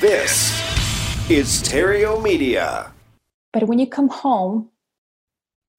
[0.00, 0.50] This
[1.30, 2.92] is Theriault Media.
[3.52, 4.70] But when you come home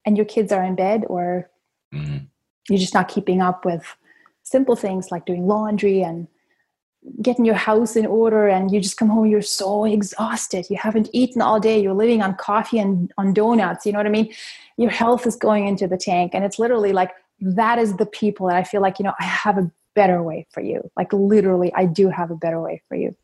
[0.06, 1.50] and your kids are in bed or
[1.92, 2.28] Mhm.
[2.68, 3.84] you're just not keeping up with
[4.42, 6.26] simple things like doing laundry and
[7.20, 10.70] getting your house in order and you just come home you're so exhausted.
[10.70, 11.78] You haven't eaten all day.
[11.78, 13.84] You're living on coffee and on donuts.
[13.84, 14.32] You know what i mean?
[14.78, 16.34] Your health is going into the tank.
[16.34, 17.10] And it's literally like
[17.40, 20.46] that is the people that i feel like you know i have a better way
[20.50, 23.14] for you like literally i do have a better way for you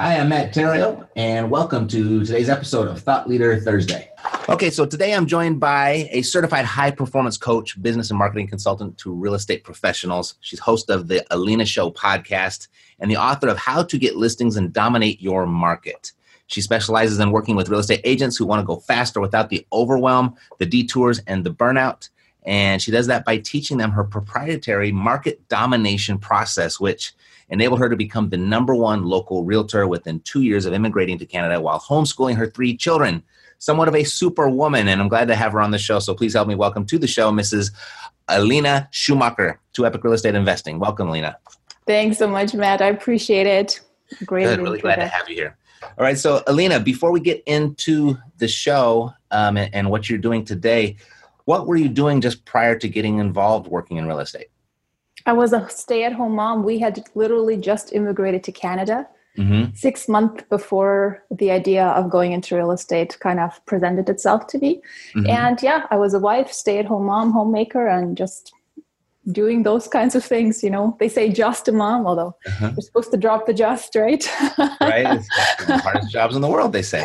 [0.00, 4.08] Hi, I'm Matt Theriault, and welcome to today's episode of Thought Leader Thursday.
[4.48, 8.96] Okay, so today I'm joined by a certified high performance coach, business and marketing consultant
[8.96, 10.36] to real estate professionals.
[10.40, 14.56] She's host of the Alina Show podcast and the author of How to Get Listings
[14.56, 16.12] and Dominate Your Market.
[16.50, 19.64] She specializes in working with real estate agents who want to go faster without the
[19.72, 22.08] overwhelm, the detours, and the burnout.
[22.42, 27.12] And she does that by teaching them her proprietary market domination process, which
[27.50, 31.26] enabled her to become the number one local realtor within two years of immigrating to
[31.26, 33.22] Canada while homeschooling her three children.
[33.58, 36.00] Somewhat of a superwoman, and I'm glad to have her on the show.
[36.00, 37.70] So please help me welcome to the show, Mrs.
[38.26, 40.80] Alina Schumacher to Epic Real Estate Investing.
[40.80, 41.36] Welcome, Alina.
[41.86, 43.80] thanks so much matt i appreciate it
[44.24, 45.56] great Good, really glad to have you here.
[45.82, 50.18] All right, so Alina, before we get into the show um, and, and what you're
[50.18, 50.96] doing today,
[51.44, 54.48] what were you doing just prior to getting involved working in real estate?
[55.26, 56.64] I was a stay at home mom.
[56.64, 59.08] We had literally just immigrated to Canada
[59.38, 59.74] Mm-hmm.
[59.74, 64.58] six months before the idea of going into real estate kind of presented itself to
[64.58, 64.82] me.
[65.14, 65.30] Mm-hmm.
[65.30, 68.52] And yeah, I was a wife, stay at home mom, homemaker, and just
[69.32, 70.62] doing those kinds of things.
[70.62, 72.70] You know, they say just a mom, although Uh-huh.
[72.74, 74.24] you're supposed to drop the just, right?
[74.80, 75.06] Right?
[75.16, 75.28] It's
[75.66, 77.04] the hardest jobs in the world, they say.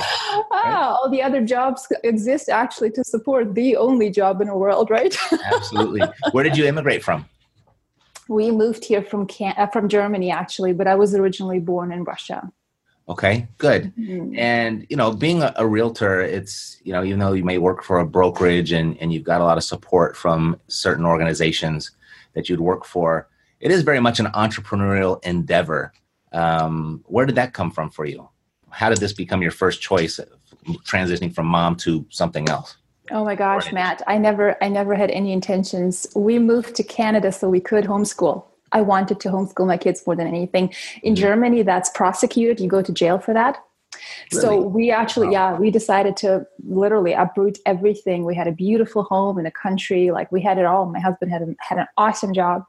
[0.51, 4.89] ah, all the other jobs exist actually to support the only job in the world,
[4.89, 5.15] right?
[5.55, 6.01] Absolutely.
[6.31, 7.25] Where did you immigrate from?
[8.27, 12.03] we moved here from Can- uh, from Germany actually, but I was originally born in
[12.03, 12.51] Russia.
[13.07, 13.93] Okay, good.
[13.99, 14.35] Mhm.
[14.35, 17.83] And you know, being a, a realtor, it's you know, even though you may work
[17.83, 21.91] for a brokerage and and you've got a lot of support from certain organizations
[22.35, 23.27] that you'd work for,
[23.59, 25.91] it is very much an entrepreneurial endeavor.
[26.31, 28.29] Um, where did that come from for you?
[28.69, 30.19] How did this become your first choice,
[30.83, 32.75] transitioning from mom to something else?
[33.11, 36.07] Oh my gosh, Matt, I never I never had any intentions.
[36.15, 38.43] We moved to Canada so we could homeschool.
[38.71, 40.73] I wanted to homeschool my kids more than anything.
[41.03, 41.17] In Mhm.
[41.17, 42.59] Germany, that's prosecuted.
[42.59, 43.59] You go to jail for that.
[44.31, 45.33] So we actually, Wow.
[45.33, 48.25] yeah, we decided to literally uproot everything.
[48.25, 50.85] We had a beautiful home in the country, like we had it all.
[50.85, 52.63] My husband had a, had an awesome job,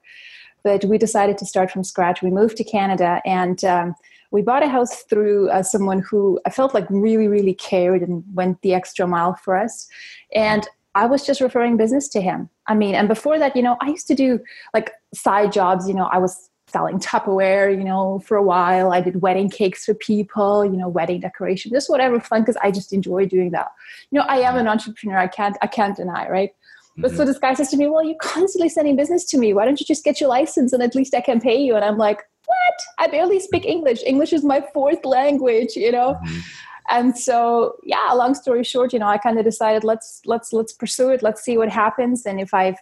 [0.62, 2.22] but we decided to start from scratch.
[2.22, 3.94] We moved to Canada, and um,
[4.31, 8.25] we bought a house through uh, someone who I felt like really, really cared and
[8.34, 9.88] went the extra mile for us.
[10.34, 12.48] And I was just referring business to him.
[12.66, 14.41] I mean, and before that, you know, I used to do
[14.75, 15.86] like side jobs.
[15.86, 18.93] You know, I was selling Tupperware, you know, for a while.
[18.93, 22.71] I did wedding cakes for people, you know, wedding decoration, just whatever fun because I
[22.71, 23.69] just enjoy doing that.
[24.10, 25.19] You know, I am an entrepreneur.
[25.19, 26.50] I can't I can't deny, right?
[26.99, 27.16] But Mhm.
[27.16, 29.53] so this guy says to me, Well, you're constantly sending business to me.
[29.54, 31.77] Why don't you just get your license and at least I can pay you?
[31.77, 32.78] And I'm like, What?
[32.98, 34.03] I barely speak English.
[34.04, 36.16] English is my fourth language, you know?
[36.25, 36.43] Mhm.
[36.88, 40.72] and so yeah long story short you know i kind of decided let's let's let's
[40.72, 42.72] pursue it let's see what happens and if i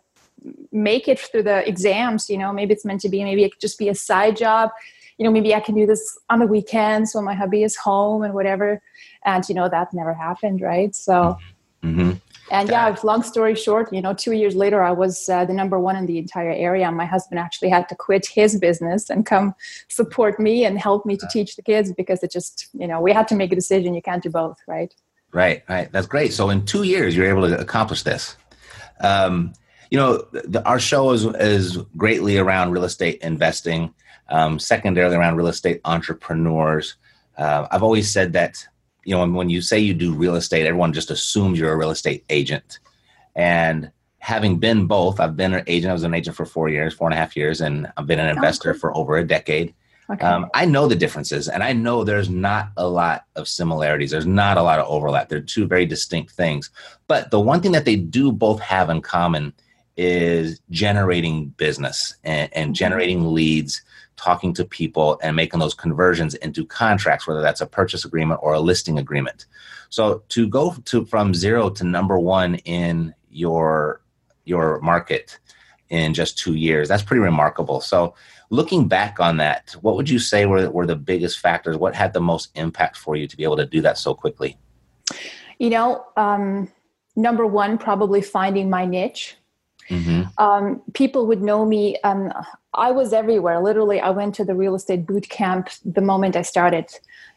[0.73, 3.61] make it through the exams you know maybe it's meant to be maybe it could
[3.61, 4.71] just be a side job
[5.19, 8.23] you know maybe i can do this on the weekends when my hubby is home
[8.23, 8.81] and whatever
[9.25, 11.37] and you know that never happened right so
[11.83, 12.21] Mhm.
[12.51, 15.79] and yeah long story short you know two years later i was uh, the number
[15.79, 19.55] one in the entire area my husband actually had to quit his business and come
[19.89, 23.13] support me and help me to teach the kids because it just you know we
[23.13, 24.95] had to make a decision you can't do both right
[25.35, 25.91] Right, right.
[25.91, 26.33] That's great.
[26.33, 28.37] So in two years, you're able to accomplish this.
[29.01, 29.53] Um,
[29.91, 33.95] you know, the, our show is is greatly around real estate investing,
[34.29, 36.97] um, secondarily around real estate entrepreneurs.
[37.37, 38.67] Uh, I've always said that
[39.05, 41.77] you know when, when you say you do real estate, everyone just assumes you're a
[41.77, 42.79] real estate agent.
[43.35, 45.91] And having been both, I've been an agent.
[45.91, 48.21] I was an agent for four years, four and a half years, and I've been
[48.21, 48.81] an investor cool.
[48.81, 49.75] for over a decade.
[50.11, 54.13] okay Um, I know the differences, and I know there's not a lot of similarities.
[54.13, 55.29] There's not a lot of overlap.
[55.29, 56.71] They're two very distinct things.
[57.07, 59.53] But the one thing that they do both have in common
[59.97, 63.83] is generating business and, and generating leads
[64.17, 68.55] talking to people and making those conversions into contracts whether that's a purchase agreement or
[68.55, 69.47] a listing agreement.
[69.89, 74.01] So to go to from zero to number one in your
[74.45, 75.39] your market
[75.91, 77.81] in just two years that's pretty remarkable.
[77.81, 78.15] So
[78.51, 81.77] looking back on that what would you say were, were the biggest factors?
[81.77, 84.57] What had the most impact for you to be able to do that so quickly?
[85.59, 86.73] You know um,
[87.17, 89.37] number one probably finding my niche
[89.91, 90.23] Mm-hmm.
[90.39, 91.99] Um, people would know me.
[92.03, 92.33] Um,
[92.75, 93.61] I was everywhere.
[93.61, 96.91] Literally, I went to the real estate boot camp the moment I started.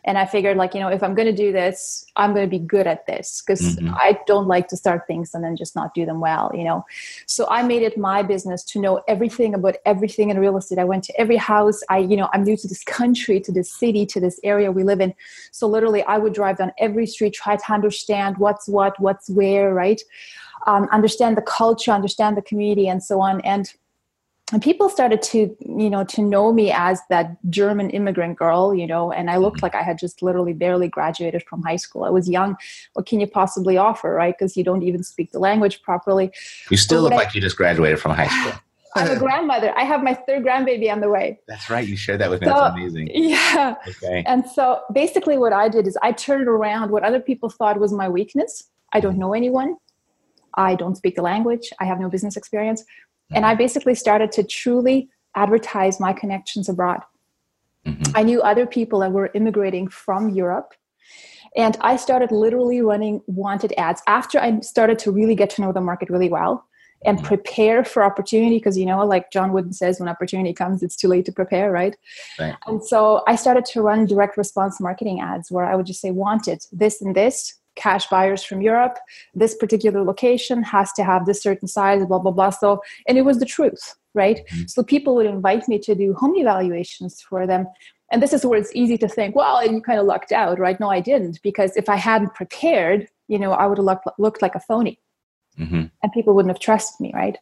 [0.05, 2.49] And I figured, like, you know, if I'm going to do this, I'm going to
[2.49, 3.94] be good at this because mm-hmm.
[3.94, 6.85] I don't like to start things and then just not do them well, you know.
[7.25, 10.79] So I made it my business to know everything about everything in real estate.
[10.79, 11.81] I went to every house.
[11.89, 14.83] I, you know, I'm new to this country, to this city, to this area we
[14.83, 15.13] live in.
[15.51, 19.73] So literally, I would drive down every street, try to understand what's what, what's where,
[19.73, 20.01] right?
[20.67, 23.41] Um, understand the culture, understand the community, and so on.
[23.41, 23.73] And
[24.53, 28.87] and people started to you know to know me as that german immigrant girl you
[28.87, 29.65] know and i looked mm-hmm.
[29.65, 32.03] like i had just literally barely graduated from high school.
[32.03, 32.55] I was young.
[32.93, 34.33] What can you possibly offer right?
[34.37, 36.31] Because you don't even speak the language properly.
[36.69, 38.59] You still look I, like you just graduated from high school.
[38.95, 39.73] I'm a grandmother.
[39.77, 41.39] I have my third grandbaby on the way.
[41.47, 41.87] That's right.
[41.87, 42.47] You shared that with me.
[42.47, 43.09] So, that's amazing.
[43.13, 43.75] yeah.
[43.87, 44.23] Okay.
[44.25, 47.91] And so basically what i did is i turned around what other people thought was
[47.91, 48.69] my weakness.
[48.93, 49.75] I don't know anyone
[50.57, 52.83] I don't speak the language, I have no business experience.
[53.31, 57.01] And I basically started to truly advertise my connections abroad.
[57.86, 58.15] Mm-hmm.
[58.15, 60.74] I knew other people that were immigrating from Europe.
[61.56, 65.71] And I started literally running wanted ads after I started to really get to know
[65.71, 66.68] the market really well
[67.06, 67.27] and mm-hmm.
[67.27, 71.07] prepare for opportunity because you know like john wooden says when opportunity comes it's too
[71.07, 71.95] late to prepare right?
[72.39, 76.01] right and so i started to run direct response marketing ads where i would just
[76.01, 78.97] say wanted this and this cash buyers from Europe.
[79.33, 82.50] This particular location has to have this certain size, blah, blah, blah.
[82.50, 84.41] So, and it was the truth, right?
[84.51, 84.63] Mm-hmm.
[84.68, 87.68] So people would invite me to do home evaluations for them.
[88.12, 90.79] And this is where it's easy to think, well, you kind of lucked out, right?
[90.79, 94.41] No, I didn't, because if I hadn't prepared, you know, I would have looked, looked
[94.41, 95.00] like a phony.
[95.59, 95.85] Mm-hmm.
[96.01, 97.38] And people wouldn't have trusted me, right?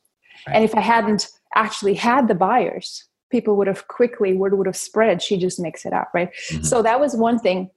[0.47, 0.55] right?
[0.55, 4.77] And if I hadn't actually had the buyers, people would have quickly, word would have
[4.77, 5.21] spread.
[5.21, 6.29] She just makes it up, right?
[6.49, 6.63] Mm-hmm.
[6.63, 7.69] So that was one thing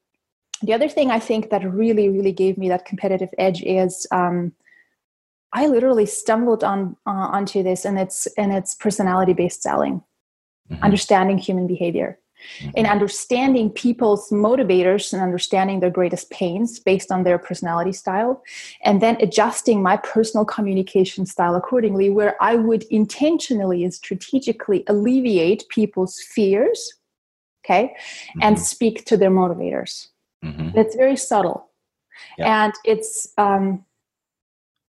[0.62, 4.52] the other thing I think that really, really gave me that competitive edge is um,
[5.52, 10.02] I literally stumbled on uh, onto this, and it's and it's personality based selling,
[10.70, 10.82] mm-hmm.
[10.82, 12.18] understanding human behavior,
[12.58, 12.70] mm-hmm.
[12.76, 18.42] and understanding people's motivators and understanding their greatest pains based on their personality style,
[18.82, 25.68] and then adjusting my personal communication style accordingly, where I would intentionally and strategically alleviate
[25.70, 26.92] people's fears,
[27.64, 28.40] okay, mm-hmm.
[28.42, 30.08] and speak to their motivators
[30.44, 30.78] Mm-hmm.
[30.78, 31.68] It's very subtle.
[32.36, 32.64] Yeah.
[32.64, 33.84] And it's um,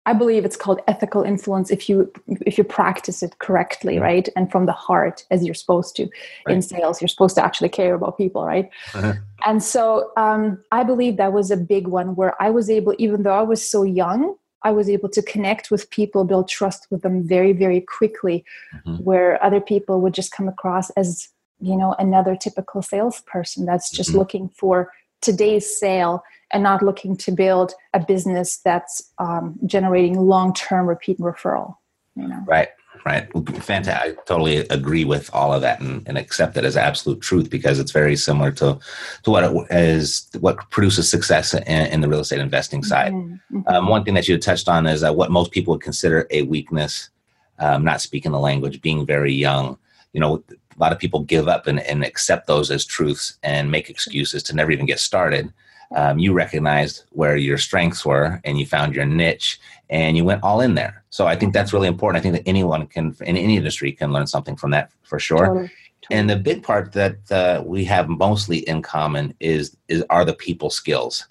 [0.07, 2.13] I believe it's called ethical influence if you
[2.47, 4.29] if you practice it correctly, right?
[4.37, 6.09] And from the heart as you're supposed to.
[6.47, 6.55] Right.
[6.55, 8.71] In sales, you're supposed to actually care about people, right?
[8.95, 9.15] Uh-huh.
[9.45, 13.25] And so um, I believe that was a big one where I was able, even
[13.25, 17.03] though I was so young, I was able to connect with people, build trust with
[17.03, 18.45] them very, very quickly,
[18.75, 19.03] mm-hmm.
[19.03, 21.29] where other people would just come across as,
[21.61, 24.21] you know, another typical salesperson that's just mm-hmm.
[24.21, 26.23] looking for today's sale
[26.53, 31.77] and not looking to build a business that's um, generating long-term repeat referral
[32.15, 32.69] you know right
[33.05, 33.29] right
[33.63, 37.51] fantastic i totally agree with all of that and, and accept it as absolute truth
[37.51, 38.79] because it's very similar to
[39.23, 43.59] to what it is what produces success in, in the real estate investing side mm-hmm.
[43.59, 43.69] mm-hmm.
[43.69, 46.43] Um, one thing that you touched on is uh, what most people would consider a
[46.43, 47.11] weakness
[47.59, 49.79] um, not speaking the language being very young
[50.17, 53.71] you know a lot of people give up and, and accept those as truths and
[53.71, 55.53] make excuses to never even get started.
[55.95, 60.43] Um, you recognized where your strengths were and you found your niche and you went
[60.43, 61.05] all in there.
[61.11, 62.19] So I think that's really important.
[62.19, 65.47] I think that anyone can, in any industry, can learn something from that for sure.
[65.47, 65.71] Totally.
[66.11, 70.35] And the big part that uh, we have mostly in common is is are the
[70.35, 71.27] people skills,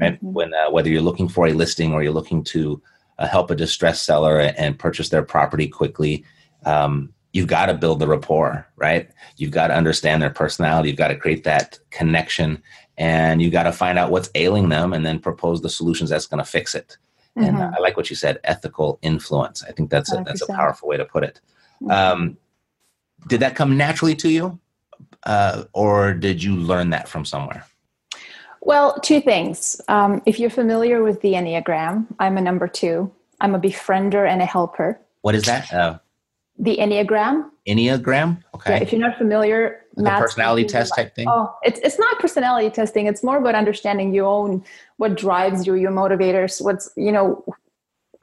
[0.00, 0.14] right?
[0.14, 0.32] Mm-hmm.
[0.32, 2.82] When uh, whether you're looking for a listing or you're looking to
[3.18, 6.24] uh, help a distressed seller and purchase their property quickly,
[6.64, 9.10] um, you've got to build the rapport, right?
[9.36, 10.88] You've got to understand their personality.
[10.88, 12.62] You've got to create that connection
[12.98, 16.26] and you've got to find out what's ailing them and then propose the solutions that's
[16.26, 16.98] going to fix it.
[17.38, 17.56] Mm-hmm.
[17.56, 19.62] And I like what you said, ethical influence.
[19.62, 21.40] I think that's a, that's a powerful way to put it.
[21.82, 21.90] Mm-hmm.
[21.90, 22.36] Um,
[23.28, 24.58] did that come naturally to you?
[25.24, 27.64] Uh, or did you learn that from somewhere?
[28.62, 29.80] Well, two things.
[29.88, 33.10] Um, if you're familiar with the Enneagram, I'm a number two.
[33.40, 35.00] I'm a befriender and a helper.
[35.22, 35.72] What is that?
[35.72, 35.98] Uh,
[36.60, 37.50] the Enneagram.
[37.66, 38.42] Enneagram.
[38.54, 38.76] Okay.
[38.76, 41.26] Yeah, if you're not familiar, the personality test type thing.
[41.28, 43.06] Oh, it's it's not personality testing.
[43.06, 44.62] It's more about understanding your own
[44.98, 46.62] what drives you, your motivators.
[46.62, 47.44] What's you know,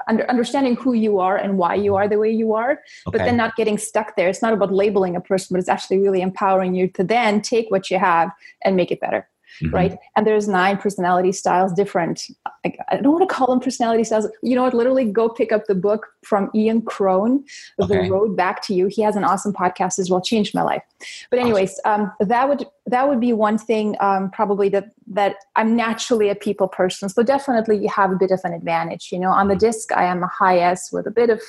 [0.07, 2.79] under, understanding who you are and why you are the way you are, okay.
[3.05, 4.29] but then not getting stuck there.
[4.29, 7.71] It's not about labeling a person, but it's actually really empowering you to then take
[7.71, 8.31] what you have
[8.63, 9.27] and make it better
[9.61, 9.73] mm-hmm.
[9.73, 9.97] right?
[10.15, 12.27] And there's nine personality styles different.
[12.65, 14.27] I, I, don't want to call them personality styles.
[14.43, 14.73] You know what?
[14.73, 17.43] Literally go pick up the book from Ian Cron,
[17.81, 18.03] okay.
[18.03, 18.87] The Road Back to You.
[18.87, 20.83] He has an awesome podcast as well, changed my life.
[21.29, 25.75] But anyways, um, that would that would be one thing um, probably that that I'm
[25.75, 27.09] naturally a people person.
[27.09, 29.09] So definitely you have a bit of an advantage.
[29.11, 29.59] You know, on the mm-hmm.
[29.59, 31.41] disc I am a high S with a bit of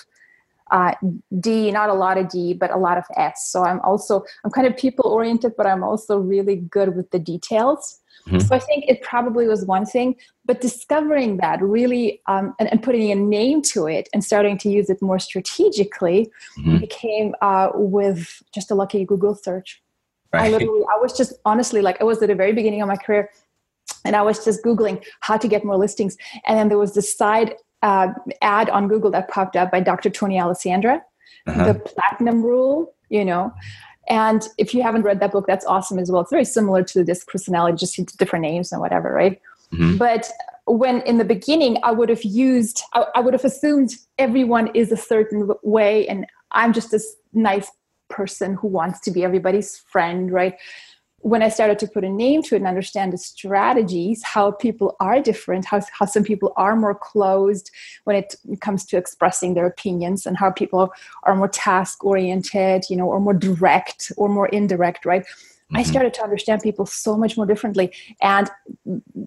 [0.70, 0.92] uh,
[1.40, 3.50] D, not a lot of D, but a lot of S.
[3.50, 7.18] So I'm also I'm kind of people oriented, but I'm also really good with the
[7.18, 8.00] details.
[8.26, 8.40] Mm-hmm.
[8.40, 12.82] So I think it probably was one thing, but discovering that really um, and, and,
[12.82, 16.78] putting a name to it and starting to use it more strategically mm-hmm.
[16.78, 19.82] became uh, with just a lucky Google search.
[20.32, 20.46] Right.
[20.46, 22.96] I literally, I was just honestly like I was at the very beginning of my
[22.96, 23.30] career,
[24.04, 27.16] and I was just googling how to get more listings, and then there was this
[27.16, 28.08] side uh,
[28.42, 30.11] ad on Google that popped up by Dr.
[30.11, 31.02] Tony Alessandra,
[31.47, 31.73] uh-huh.
[31.73, 32.94] the Platinum Rule.
[33.08, 33.52] You know,
[34.08, 36.23] and if you haven't read that book, that's awesome as well.
[36.23, 39.40] It's very similar to this personality, just different names and whatever, right?
[39.73, 39.99] Mm-hmm.
[39.99, 40.30] But
[40.66, 44.92] when in the beginning, I would have used, I, I would have assumed everyone is
[44.92, 47.70] a certain way, and I'm just this nice
[48.08, 50.54] person who wants to be everybody's friend, right?
[51.20, 54.96] When I started to put a name to it and understand the strategies, how people
[55.00, 57.70] are different, how, how some people are more closed
[58.04, 60.92] when it comes to expressing their opinions, and how people
[61.25, 65.25] are more task oriented, you know, or more direct or more indirect, right?
[65.25, 65.78] Mm-hmm.
[65.78, 67.92] I started to understand people so much more differently.
[68.22, 68.48] And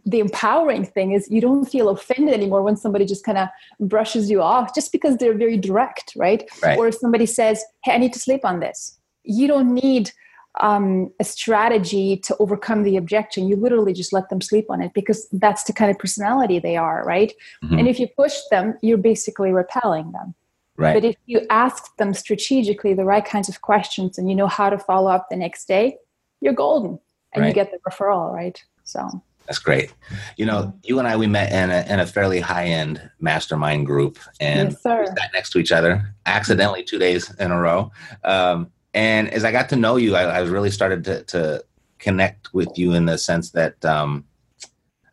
[0.05, 4.29] the empowering thing is you don't feel offended anymore when somebody just kind of brushes
[4.29, 6.50] you off just because they're very direct, right?
[6.63, 6.79] right?
[6.79, 8.98] Or if somebody says, Hey, I need to sleep on this.
[9.24, 10.12] You don't need
[10.60, 13.48] um, a strategy to overcome the objection.
[13.48, 16.75] You literally just let them sleep on it because that's the kind of personality they
[16.75, 17.34] are, right?
[17.63, 17.79] Mm-hmm.
[17.79, 20.36] And if you push them, you're basically repelling them.
[20.77, 20.93] Right.
[20.93, 24.70] But if you ask them strategically the right kinds of questions and you know how
[24.70, 25.98] to follow up the next day,
[26.41, 27.00] you're golden
[27.34, 27.48] and right.
[27.50, 28.62] you get the referral, right?
[28.84, 29.93] So that's great.
[30.38, 33.86] You know, you and I we met in a, in a fairly high end mastermind
[33.86, 37.91] group, and yes, sat next to each other accidentally two days in a row.
[38.24, 41.63] Um, and as I got to know you, I, I really started to, to,
[42.01, 44.25] connect with you in the sense that um,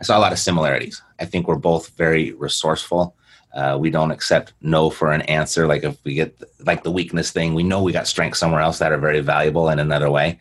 [0.01, 1.03] I saw a lot of similarities.
[1.21, 3.15] I think we're both very resourceful.
[3.55, 5.67] Uh, we don't accept no for an answer.
[5.67, 8.79] Like if we get like the weakness thing, we know we got strengths somewhere else
[8.79, 10.39] that are very valuable in another way.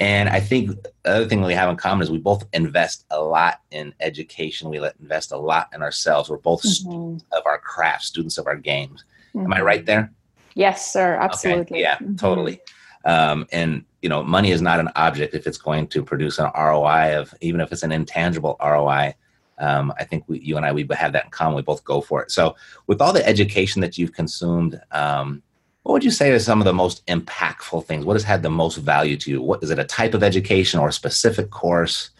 [0.00, 3.20] And I think the other thing we have in common is we both invest a
[3.20, 4.70] lot in education.
[4.70, 6.30] We invest a lot in ourselves.
[6.30, 6.68] We're both mm-hmm.
[6.68, 9.04] students of our craft, students of our games.
[9.34, 9.46] Mm-hmm.
[9.46, 10.12] Am I right there?
[10.54, 11.14] Yes, sir.
[11.14, 11.78] Absolutely.
[11.78, 11.80] Okay.
[11.80, 12.14] Yeah, mm-hmm.
[12.14, 12.60] totally.
[13.04, 16.50] Um, and you know, money is not an object if it's going to produce an
[16.56, 19.14] ROI of even if it's an intangible ROI.
[19.58, 21.56] Um, I think we, you and I, we have that in common.
[21.56, 22.30] We both go for it.
[22.30, 22.54] So,
[22.86, 25.42] with all the education that you've consumed, um,
[25.82, 28.04] what would you say are some of the most impactful things?
[28.04, 29.42] What has had the most value to you?
[29.42, 29.78] What is it?
[29.78, 32.10] A type of education or a specific course?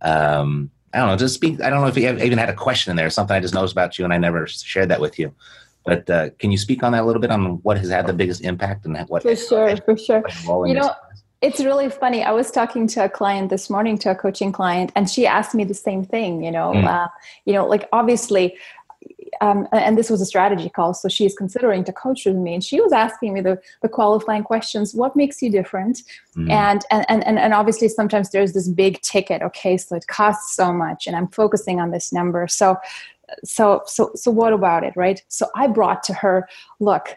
[0.00, 1.16] Um, I don't know.
[1.16, 1.60] Just speak.
[1.60, 3.10] I don't know if you even had a question in there.
[3.10, 5.34] Something I just noticed about you, and I never shared that with you.
[5.88, 8.12] But uh, can you speak on that a little bit on what has had the
[8.12, 9.22] biggest impact and what?
[9.22, 10.22] For sure, for sure.
[10.66, 10.90] You know,
[11.40, 12.22] it's really funny.
[12.22, 15.54] I was talking to a client this morning, to a coaching client, and she asked
[15.54, 16.44] me the same thing.
[16.44, 16.84] You know, mm.
[16.84, 17.08] uh,
[17.46, 18.56] you know, like obviously.
[19.42, 22.54] Um, and this was a strategy call, so she is considering to coach with me,
[22.54, 26.02] and she was asking me the, the qualifying questions: What makes you different?
[26.36, 26.50] Mm.
[26.50, 29.42] And, and and and obviously, sometimes there's this big ticket.
[29.42, 32.48] Okay, so it costs so much, and I'm focusing on this number.
[32.48, 32.76] So
[33.44, 35.22] so so so what about it right?
[35.28, 36.48] So i brought to her
[36.80, 37.16] look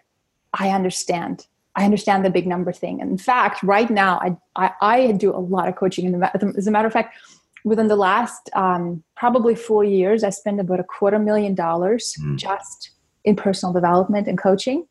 [0.54, 1.48] i understand.
[1.74, 3.02] I understand the big number thing.
[3.02, 6.06] And in fact right now i i, I do a lot of coaching.
[6.06, 7.18] In the, as a matter of fact
[7.64, 12.38] within the last um, probably four years i spent about a quarter million dollars mm.
[12.38, 12.92] just
[13.24, 14.88] in personal development and coaching.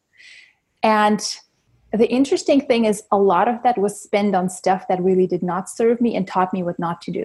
[0.82, 1.20] And
[1.92, 5.42] the interesting thing is a lot of that was spent on stuff that really did
[5.42, 7.24] not serve me and taught me what not to do.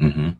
[0.00, 0.30] Mm-hmm.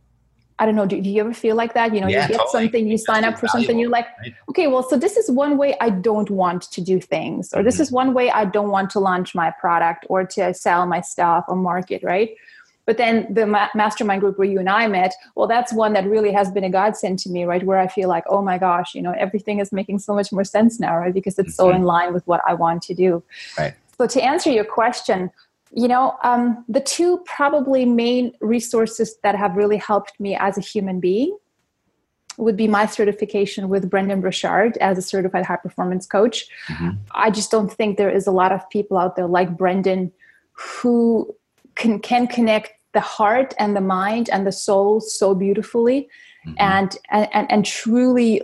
[0.62, 1.92] I don't know, do, do, you ever feel like that?
[1.92, 2.66] You know, yeah, you get totally.
[2.66, 4.32] something, you sign up for valuable, something, you're like, right?
[4.48, 7.66] okay, well, so this is one way I don't want to do things, or mm-hmm.
[7.66, 11.00] this is one way I don't want to launch my product or to sell my
[11.00, 12.36] stuff or market, right?
[12.86, 16.06] But then the ma- mastermind group where you and I met, well, that's one that
[16.06, 17.64] really has been a godsend to me, right?
[17.64, 20.44] Where I feel like, oh my gosh, you know, everything is making so much more
[20.44, 21.12] sense now, right?
[21.12, 21.70] Because it's mm-hmm.
[21.70, 23.24] so in line with what I want to do.
[23.58, 23.74] Right.
[23.98, 25.30] So to answer your question,
[25.74, 30.60] you know um, the two probably main resources that have really helped me as a
[30.60, 31.36] human being
[32.38, 36.46] would be my certification with Brendon Burchard as a certified high performance coach.
[36.68, 36.90] Mm-hmm.
[37.12, 40.12] I just don't think there is a lot of people out there like Brendon
[40.52, 41.34] who
[41.74, 46.08] can can connect the heart and the mind and the soul so beautifully
[46.46, 46.54] mm-hmm.
[46.58, 48.42] and, and and truly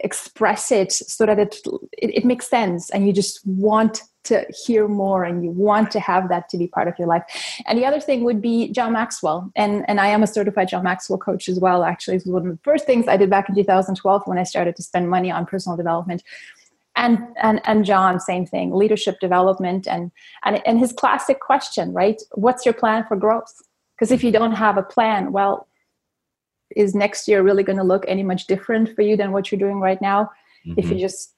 [0.00, 1.56] express it so that it,
[1.98, 6.00] it, it makes sense and you just want to hear more and you want to
[6.00, 7.22] have that to be part of your life.
[7.66, 9.50] And the other thing would be John Maxwell.
[9.56, 12.16] And, and I am a certified John Maxwell coach as well, actually.
[12.16, 14.82] It's one of the first things I did back in 2012 when I started to
[14.82, 16.22] spend money on personal development.
[16.96, 19.88] And, and, and John, same thing, leadership development.
[19.88, 20.10] And,
[20.44, 22.20] and, and his classic question, right?
[22.32, 23.54] What's your plan for growth?
[23.96, 25.66] Because if you don't have a plan, well,
[26.76, 29.58] is next year really going to look any much different for you than what you're
[29.58, 30.30] doing right now?
[30.66, 30.74] Mm-hmm.
[30.78, 31.00] If you mm-hmm.
[31.00, 31.34] just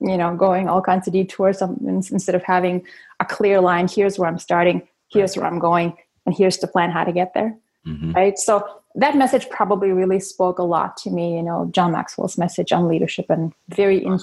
[0.00, 2.84] you know going all kinds of detours instead of having
[3.20, 6.90] a clear line here's where i'm starting here's where i'm going and here's the plan
[6.90, 7.56] how to get there
[7.86, 8.12] mm-hmm.
[8.12, 12.36] right so that message probably really spoke a lot to me you know john maxwell's
[12.36, 14.18] message on leadership and very in,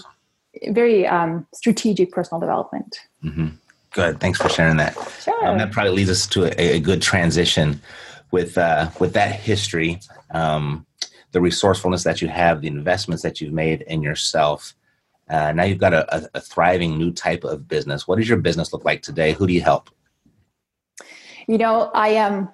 [0.70, 3.48] very um, strategic personal development mm-hmm.
[3.92, 5.48] good thanks for sharing that sure.
[5.48, 7.82] Um, that probably leads us to a, a good transition
[8.34, 10.86] with uh, with that history um,
[11.32, 14.76] the resourcefulness that you have the investments that you've made in yourself
[15.30, 18.08] uh, now you've got a, a, thriving new type of business.
[18.08, 19.32] What does your business look like today?
[19.34, 19.90] Who do you help?
[21.48, 22.50] You know, I am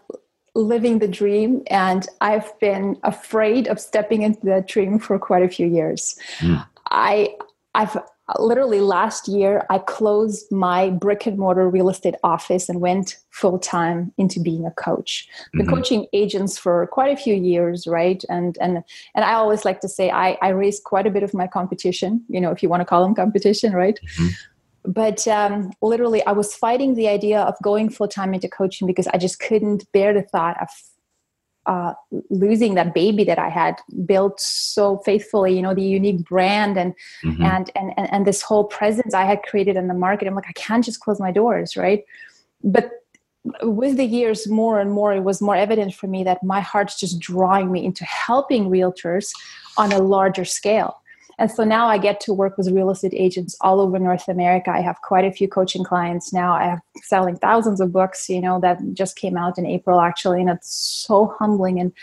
[0.56, 5.50] living the dream and I've been afraid of stepping into that dream for quite a
[5.50, 6.18] few years.
[6.40, 6.66] Mm.
[6.92, 7.36] I
[7.76, 7.98] I've
[8.38, 13.58] literally last year i closed my brick and mortar real estate office and went full
[13.58, 15.76] time into being a coach been mm-hmm.
[15.76, 18.84] coaching agents for quite a few years right and and
[19.16, 22.24] and i always like to say i i raised quite a bit of my competition
[22.28, 24.92] you know if you want to call them competition right mm-hmm.
[24.92, 29.08] but um, literally i was fighting the idea of going full time into coaching because
[29.08, 30.70] i just couldn't bear the thought of
[31.70, 31.94] uh,
[32.32, 36.96] losing that baby that I had built so faithfully, you know, the unique brand and,
[37.24, 37.44] mm-hmm.
[37.44, 40.28] and, and, and, and this whole presence I had created in the market.
[40.28, 41.78] I'm like, I can't just close my doors.
[41.78, 42.04] Right.
[42.64, 42.90] But
[43.62, 47.00] with the years, more and more, it was more evident for me that my heart's
[47.00, 49.32] just drawing me into helping realtors
[49.78, 51.00] on a larger scale.
[51.40, 54.72] And so now I get to work with real estate agents all over North America.
[54.72, 56.52] I have quite a few coaching clients now.
[56.52, 60.42] I have selling thousands of books, you know, that just came out in April actually.
[60.42, 61.94] And it's so humbling and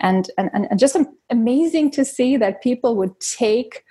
[0.00, 0.96] and and, and just
[1.28, 3.84] amazing to see that people would take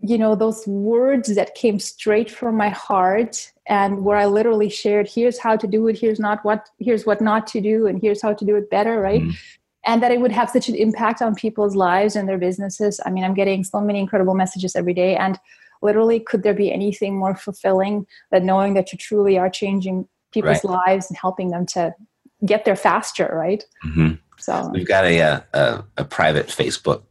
[0.00, 5.08] you know those words that came straight from my heart and where i literally shared
[5.08, 8.20] here's how to do it here's not what here's what not to do and here's
[8.20, 9.34] how to do it better right mm
[9.86, 13.00] and that it would have such an impact on people's lives and their businesses.
[13.04, 15.16] I mean, I'm getting so many incredible messages every day.
[15.16, 15.38] And
[15.82, 20.64] literally, could there be anything more fulfilling than knowing that you truly are changing people's
[20.64, 20.86] right.
[20.86, 21.94] lives and helping them to
[22.44, 23.64] get there faster, right?
[23.86, 24.14] Mm-hmm.
[24.38, 27.02] So we've got a, uh, a, a private Facebook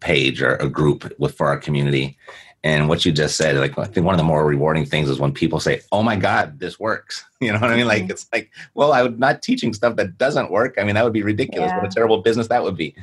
[0.00, 2.18] page or a group with for our community
[2.66, 5.20] and what you just said, like I think one of the more rewarding things is
[5.20, 7.86] when people say, "Oh my God, this works." You know what I mean?
[7.86, 8.12] Like mm-hmm.
[8.12, 10.76] it's like, well, I would not teaching stuff that doesn't work.
[10.78, 11.70] I mean, that would be ridiculous.
[11.70, 11.82] Yeah.
[11.82, 12.94] What a terrible business that would be.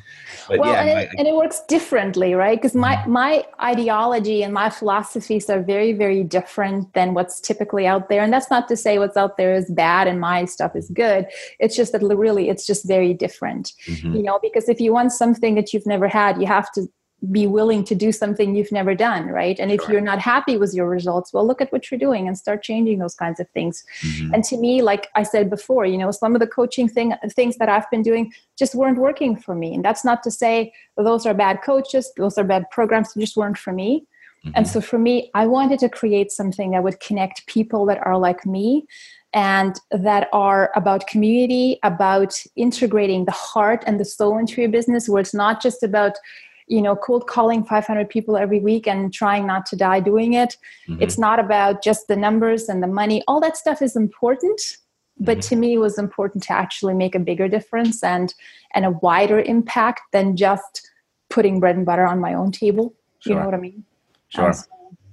[0.47, 2.59] But well, yeah, and, it, and it works differently, right?
[2.59, 3.11] Because my mm-hmm.
[3.11, 8.23] my ideology and my philosophies are very very different than what's typically out there.
[8.23, 11.27] And that's not to say what's out there is bad and my stuff is good.
[11.59, 13.73] It's just that really, it's just very different.
[13.85, 14.15] Mm-hmm.
[14.15, 16.87] You know, because if you want something that you've never had, you have to
[17.31, 19.93] be willing to do something you've never done right and if sure.
[19.93, 22.99] you're not happy with your results well look at what you're doing and start changing
[22.99, 24.33] those kinds of things mm-hmm.
[24.33, 27.55] and to me like i said before you know some of the coaching thing things
[27.57, 31.25] that i've been doing just weren't working for me and that's not to say those
[31.25, 34.05] are bad coaches those are bad programs just weren't for me
[34.45, 34.51] mm-hmm.
[34.55, 38.17] and so for me i wanted to create something that would connect people that are
[38.17, 38.85] like me
[39.31, 45.07] and that are about community about integrating the heart and the soul into your business
[45.07, 46.17] where it's not just about
[46.67, 50.57] you know cold calling 500 people every week and trying not to die doing it.
[50.87, 51.01] Mm-hmm.
[51.01, 53.23] it's not about just the numbers and the money.
[53.27, 54.77] All that stuff is important
[55.19, 55.49] but mm-hmm.
[55.49, 58.33] to me it was important to actually make a bigger difference and
[58.73, 60.89] and a wider impact than just
[61.29, 62.93] putting bread and butter on my own table.
[63.19, 63.33] Sure.
[63.33, 63.83] you know what i mean?
[64.29, 64.53] Sure.
[64.53, 64.65] So,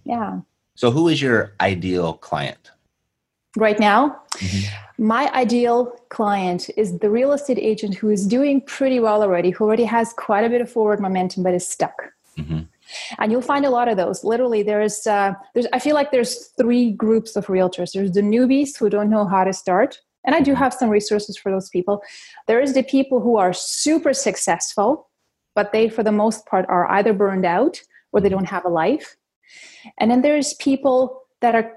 [0.04, 0.40] yeah.
[0.74, 2.70] So who is your ideal client
[3.56, 4.20] right now.
[4.36, 5.04] Mm-hmm.
[5.04, 9.64] my ideal client is the real estate agent who is doing pretty well already who
[9.64, 12.12] already has quite a bit of forward momentum but is stuck.
[12.38, 12.60] Mm-hmm.
[13.18, 14.24] and you'll find a lot of those.
[14.24, 17.92] Literally there's uh, there's i feel like there's three groups of realtors.
[17.92, 21.36] There's the newbies who don't know how to start and i do have some resources
[21.36, 22.02] for those people.
[22.46, 25.10] There is the people who are super successful
[25.54, 27.80] but they for the most part are either burned out
[28.12, 29.16] or they don't have a life.
[29.98, 31.72] And then there's people that are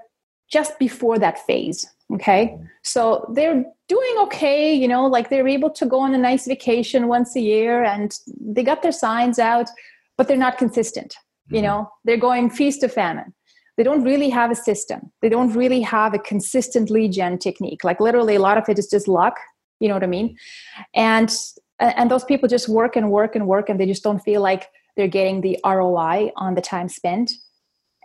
[0.58, 1.80] just before that phase
[2.12, 2.58] okay?
[2.82, 3.02] So
[3.36, 7.30] they're doing okay you know like they're able to go on a nice vacation once
[7.36, 8.08] a year and
[8.56, 9.68] they got their signs out
[10.16, 11.16] but they're not consistent
[11.48, 11.66] you mm-hmm.
[11.66, 11.90] know?
[12.04, 13.34] They're going feast to famine.
[13.76, 15.00] They don't really have a system.
[15.20, 17.82] They don't really have a consistent lead gen technique.
[17.84, 19.36] Like literally a lot of it is just luck
[19.80, 20.36] you know what i mean?
[20.94, 21.34] And
[21.80, 24.68] and those people just work and work and work and they just don't feel like
[24.96, 27.32] they're getting the ROI on the time spent.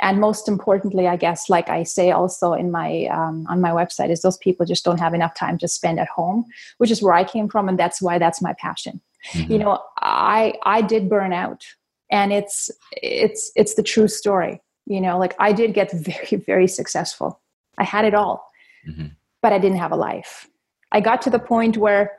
[0.01, 4.09] And most importantly, I guess, like I say also in my um, on my website,
[4.09, 6.45] is those people just don't have enough time to spend at home,
[6.77, 9.01] which is where I came from, and that's why that's my passion.
[9.33, 9.51] Mm-hmm.
[9.51, 11.65] You know, I I did burn out,
[12.09, 14.61] and it's it's it's the true story.
[14.85, 17.41] You know, like I did get very very successful.
[17.77, 18.45] I had it all,
[18.87, 19.07] mm-hmm.
[19.41, 20.47] but I didn't have a life.
[20.91, 22.18] I got to the point where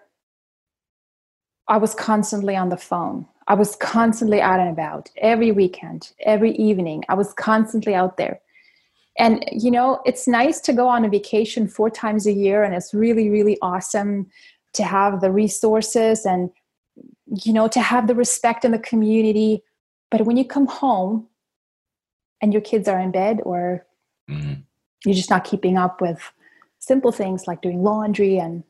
[1.71, 3.27] I was constantly on the phone.
[3.47, 7.05] I was constantly out and about every weekend, every evening.
[7.09, 8.41] I was constantly out there.
[9.19, 12.75] And, you know, it's nice to go on a vacation four times a year, and
[12.75, 14.27] it's really, really awesome
[14.73, 16.51] to have the resources and,
[17.45, 19.63] you know, to have the respect in the community.
[20.11, 21.29] But when you come home
[22.41, 23.87] and your kids are in bed or
[24.29, 24.55] mm-hmm.
[25.05, 26.33] you're just not keeping up with
[26.79, 28.65] simple things like doing laundry and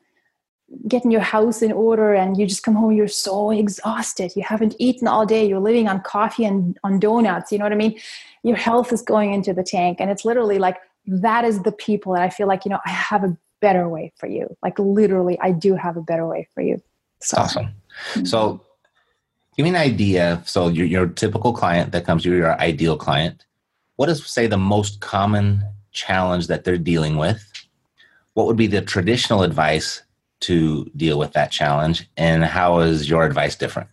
[0.86, 4.32] getting your house in order and you just come home you're so exhausted.
[4.36, 5.46] You haven't eaten all day.
[5.46, 7.98] You're living on coffee and on donuts you know what i mean?
[8.42, 12.12] Your health is going into the tank and it's literally like that is the people
[12.12, 14.56] that i feel like you know i have a better way for you.
[14.62, 16.80] Like literally i do have a better way for you.
[17.20, 17.38] So.
[17.38, 17.66] Awesome.
[17.66, 18.24] Mm-hmm.
[18.24, 18.64] so
[19.56, 22.96] give me an idea so your, your typical client that comes to you your ideal
[22.96, 23.44] client
[23.96, 27.44] what is say the most common challenge that they're dealing with?
[28.34, 30.02] What would be the traditional advice
[30.40, 33.88] to deal with that challenge and how is your advice different?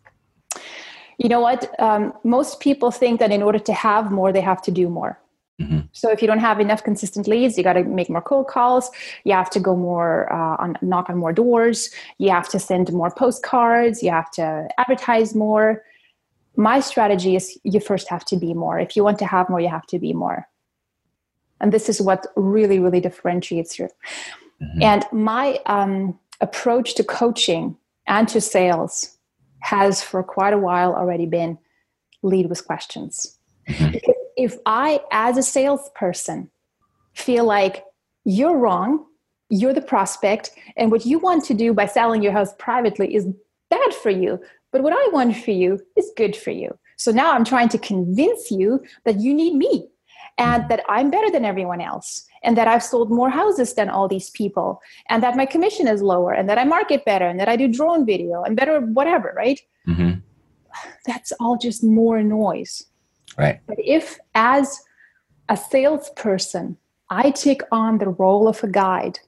[1.18, 1.80] You know what?
[1.80, 5.20] Um, most people think that in order to have more they have to do more.
[5.60, 5.88] Mm-hmm.
[5.92, 8.92] so if you don't have enough consistent leads you got to make more cold calls.
[9.24, 11.90] You have to go more uh, on knock on more doors.
[12.20, 14.04] You have to send more postcards.
[14.04, 15.84] You have to advertise more.
[16.56, 18.80] My strategy is you first have to be more.
[18.80, 20.48] If you want to have more you have to be more.
[21.60, 23.90] And this is what really really differentiates you.
[24.62, 24.82] Mm-hmm.
[24.84, 29.18] and my um, approach to coaching and to sales
[29.62, 31.58] has for quite a while already been
[32.24, 33.38] lead with questions.
[33.68, 33.98] Mm-hmm.
[34.38, 36.50] If I, as a salesperson,
[37.14, 37.84] feel like
[38.24, 39.06] you're wrong,
[39.50, 43.28] you're the prospect, and what you want to do by selling your house privately is
[43.70, 44.40] bad for you,
[44.72, 46.78] but what I want for you is good for you.
[46.98, 49.88] So now I'm trying to convince you that you need me
[50.38, 54.08] and that I'm better than everyone else and that I've sold more houses than all
[54.08, 57.50] these people and that my commission is lower and that I market better and that
[57.50, 59.60] I do drone video and better whatever, right?
[59.88, 60.20] Mm-hmm.
[61.06, 62.84] That's all just more noise.
[63.38, 63.60] Right.
[63.68, 64.80] But if as
[65.50, 66.78] a salesperson,
[67.10, 69.20] I take on the role of a guide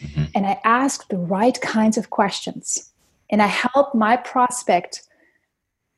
[0.00, 0.24] mm-hmm.
[0.34, 2.92] and I ask the right kinds of questions
[3.30, 5.02] and I help my prospect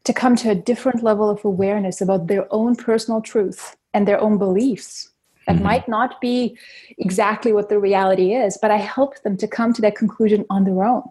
[0.05, 4.21] to come to a different level of awareness about their own personal truth and their
[4.21, 5.11] own beliefs
[5.47, 5.65] that mm-hmm.
[5.65, 6.57] might not be
[6.99, 10.65] exactly what the reality is, but I help them to come to that conclusion on
[10.65, 11.03] their own.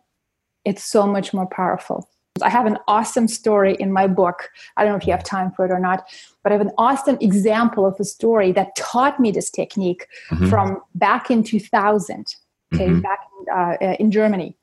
[0.65, 2.09] It's so much more powerful.
[2.41, 4.49] I have an awesome story in my book.
[4.77, 6.07] I don't know if you have time for it or not,
[6.43, 10.47] but I have an awesome example of a story that taught me this technique mm-hmm.
[10.47, 12.25] from back in 2000,
[12.73, 12.99] okay, mm-hmm.
[13.01, 14.55] back in, uh, in, Germany.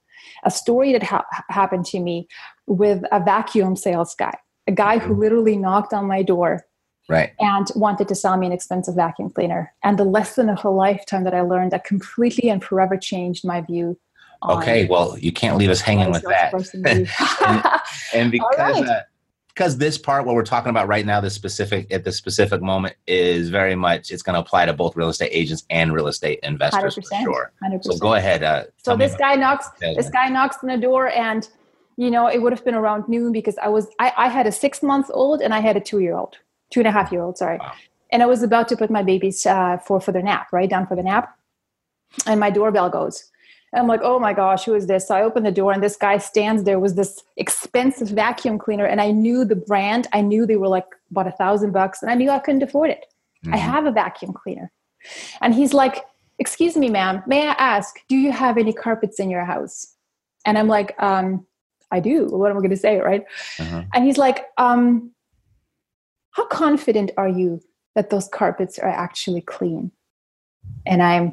[0.44, 2.28] A story that ha- happened to me
[2.66, 5.20] with a vacuum sales guy, a guy who mm-hmm.
[5.20, 6.64] literally knocked on my door
[7.08, 7.32] right.
[7.40, 9.72] and wanted to sell me an expensive vacuum cleaner.
[9.82, 13.60] And the lesson of a lifetime that i learned that completely and forever changed my
[13.60, 13.98] view
[14.48, 16.52] okay well you can't leave us hanging with that.
[16.74, 17.08] and,
[18.14, 18.88] and, because right.
[18.88, 19.00] uh,
[19.48, 22.94] because this part what we're talking about right now this specific at this specific moment
[23.06, 26.38] is very much it's going to apply to both real estate agents and real estate
[26.42, 27.52] investors 100%, for sure.
[27.64, 27.84] 100%.
[27.84, 31.48] so go ahead uh, so this guy knocks this guy knocks on the door and
[31.96, 34.52] you know it would have been around noon because i was i, I had a
[34.52, 36.36] six month old and i had a two year old
[36.70, 37.58] two and a half year old, sorry.
[37.58, 37.72] Wow.
[38.12, 40.86] And I was about to put my babies uh, for for their nap, right down
[40.86, 41.36] for the nap,
[42.26, 43.30] and my doorbell goes.
[43.72, 45.08] And I'm like, oh my gosh, who is this?
[45.08, 48.86] So I open the door, and this guy stands there with this expensive vacuum cleaner,
[48.86, 50.06] and I knew the brand.
[50.12, 52.90] I knew they were like about a thousand bucks, and I knew I couldn't afford
[52.90, 53.06] it.
[53.44, 53.54] Mm-hmm.
[53.54, 54.70] I have a vacuum cleaner,
[55.40, 56.04] and he's like,
[56.38, 59.94] "Excuse me, ma'am, may I ask, do you have any carpets in your house?"
[60.44, 61.44] And I'm like, um,
[61.90, 63.24] "I do." What am I going to say, right?
[63.58, 63.82] Uh-huh.
[63.92, 65.10] And he's like, um,
[66.36, 67.62] how confident are you
[67.94, 69.90] that those carpets are actually clean?
[70.84, 71.32] And I'm,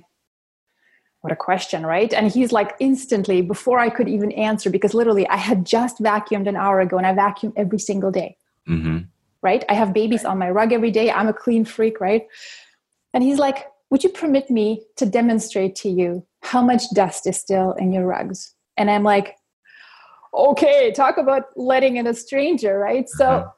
[1.19, 2.13] what a question, right?
[2.13, 6.47] And he's like, instantly, before I could even answer, because literally I had just vacuumed
[6.47, 8.37] an hour ago and I vacuum every single day.
[8.67, 8.99] Mm-hmm.
[9.41, 9.65] Right?
[9.67, 11.11] I have babies on my rug every day.
[11.11, 12.25] I'm a clean freak, right?
[13.13, 17.37] And he's like, Would you permit me to demonstrate to you how much dust is
[17.37, 18.55] still in your rugs?
[18.77, 19.35] And I'm like,
[20.33, 23.09] Okay, talk about letting in a stranger, right?
[23.09, 23.49] So, uh-huh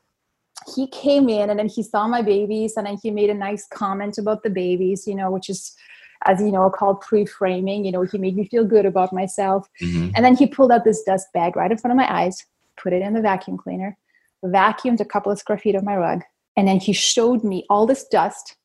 [0.75, 3.67] he came in and then he saw my babies and then he made a nice
[3.67, 5.75] comment about the babies, you know, which is
[6.25, 10.09] as you know called pre-framing you know he made me feel good about myself mm-hmm.
[10.15, 12.45] and then he pulled out this dust bag right in front of my eyes
[12.81, 13.97] put it in the vacuum cleaner
[14.51, 16.21] vacuumed a couple of square feet of my rug,
[16.55, 18.55] and then he showed me all this dust.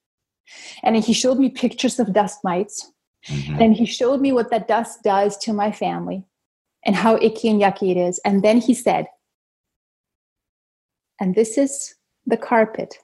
[0.83, 2.91] And then he showed me pictures of dust mites.
[3.27, 3.61] Mm-hmm.
[3.61, 6.25] And he showed me what that dust does to my family
[6.85, 8.19] and how icky and yucky it is.
[8.25, 9.07] And then he said,
[11.21, 11.95] and this is
[12.27, 12.99] the carpet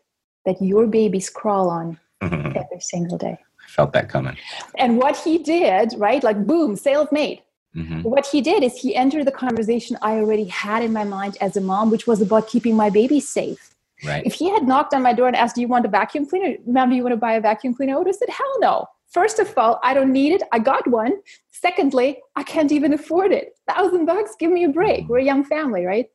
[0.45, 2.57] that your babies crawl on mm-hmm.
[2.57, 3.39] every single day.
[3.39, 4.37] I felt that coming.
[4.79, 6.23] And what he did, right?
[6.23, 7.43] Like, boom, sales made.
[7.77, 8.03] Mm-hmm.
[8.03, 11.57] What he did is he entered the conversation I already had in my mind as
[11.57, 13.75] a mom, which was about keeping my baby safe.
[14.05, 14.25] Right.
[14.25, 16.57] If he had knocked on my door and asked, Do you want a vacuum cleaner?
[16.67, 17.95] Mom, do you want to buy a vacuum cleaner?
[17.95, 18.87] I would have said, Hell no.
[19.09, 20.43] First of all, I don't need it.
[20.53, 21.13] I got one.
[21.51, 23.55] Secondly, I can't even afford it.
[23.69, 25.05] Thousand bucks, give me a break.
[25.05, 25.13] Mm-hmm.
[25.13, 26.11] We're a young family, right?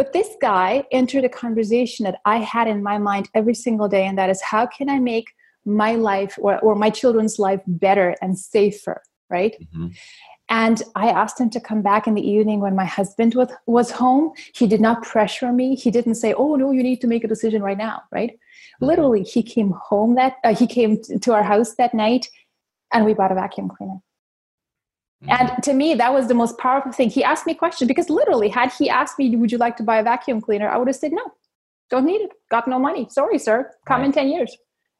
[0.00, 4.06] But this guy entered a conversation that I had in my mind every single day,
[4.06, 5.28] and that is how can I make
[5.66, 9.54] my life or, or my children's life better and safer, right?
[9.60, 9.88] Mm-hmm.
[10.48, 13.90] And I asked him to come back in the evening when my husband was, was
[13.90, 14.32] home.
[14.54, 15.74] He did not pressure me.
[15.74, 18.30] He didn't say, "Oh no, you need to make a decision right now." Right?
[18.30, 18.86] Mm-hmm.
[18.86, 22.26] Literally, he came home that uh, he came to our house that night,
[22.90, 24.00] and we bought a vacuum cleaner.
[25.22, 25.30] Mm-hmm.
[25.30, 27.10] And to me, that was the most powerful thing.
[27.10, 29.98] He asked me questions because literally, had he asked me, Would you like to buy
[29.98, 30.68] a vacuum cleaner?
[30.68, 31.32] I would have said, No,
[31.90, 32.30] don't need it.
[32.50, 33.06] Got no money.
[33.10, 33.70] Sorry, sir.
[33.86, 34.06] Come right.
[34.06, 34.56] in 10 years.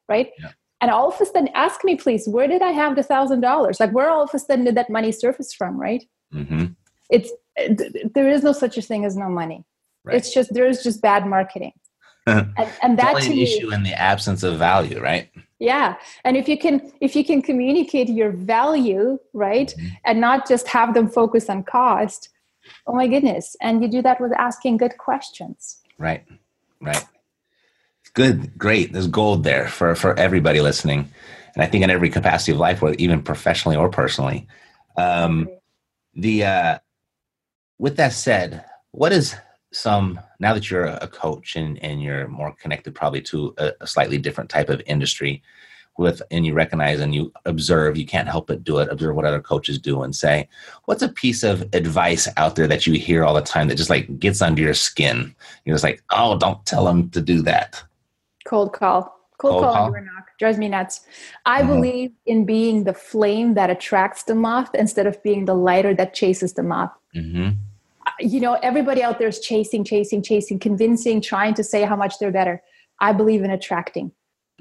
[0.07, 0.31] Right.
[0.39, 0.51] Yeah.
[0.81, 3.79] And all of a sudden, ask me, please, where did I have the thousand dollars?
[3.79, 5.79] Like, where all of a sudden did that money surface from?
[5.79, 6.03] Right.
[6.33, 6.65] Mm-hmm.
[7.09, 7.31] It's,
[8.15, 9.63] there is no such a thing as no money.
[10.03, 10.17] Right.
[10.17, 11.73] It's just, there's just bad marketing.
[12.27, 15.29] and, and that's an issue in the absence of value, right?
[15.61, 15.95] Yeah.
[16.25, 19.87] And if you can if you can communicate your value right mm-hmm.
[20.05, 22.29] and not just have them focus on cost
[22.87, 23.55] oh my goodness.
[23.61, 25.77] And you do that with asking good questions.
[25.97, 26.25] Right.
[26.79, 27.05] Right.
[28.13, 28.57] Good.
[28.57, 28.91] Great.
[28.91, 31.11] There's gold there for for everybody listening.
[31.53, 34.47] And i think in every capacity of life whether even professionally or personally.
[34.97, 35.49] Um
[36.15, 36.79] the uh
[37.77, 39.35] with that said what is
[39.71, 43.87] some now that you're a coach and, and you're more connected probably to a, a,
[43.87, 45.41] slightly different type of industry
[45.97, 49.25] with and you recognize and you observe you can't help but do it observe what
[49.25, 50.47] other coaches do and say
[50.85, 53.89] what's a piece of advice out there that you hear all the time that just
[53.89, 55.33] like gets under your skin?
[55.63, 57.83] You're just like oh don't tell them to do that.
[58.45, 59.17] Cold call.
[59.37, 60.01] Cold, cold call, call?
[60.39, 61.01] drives me nuts.
[61.45, 61.67] I mm-hmm.
[61.67, 66.13] believe in being the flame that attracts the moth instead of being the lighter that
[66.13, 66.91] chases the moth.
[67.15, 67.49] Mm-hmm
[68.21, 72.19] you know everybody out there is chasing chasing chasing convincing trying to say how much
[72.19, 72.61] they're better
[72.99, 74.11] i believe in attracting